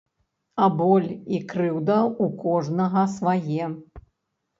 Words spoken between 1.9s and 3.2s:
ў кожнага